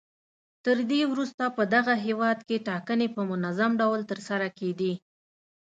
[0.65, 4.93] تر دې وروسته په دغه هېواد کې ټاکنې په منظم ډول ترسره کېدې.